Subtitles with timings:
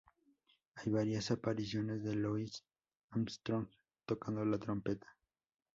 [0.73, 2.65] Hay varias apariciones de Louis
[3.11, 3.67] Armstrong
[4.03, 5.05] tocando la trompeta.